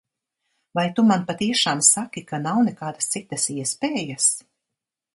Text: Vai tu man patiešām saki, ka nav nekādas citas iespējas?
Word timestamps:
Vai 0.79 0.85
tu 0.99 1.05
man 1.09 1.25
patiešām 1.27 1.85
saki, 1.89 2.25
ka 2.33 2.41
nav 2.49 2.65
nekādas 2.71 3.15
citas 3.17 3.49
iespējas? 3.61 4.35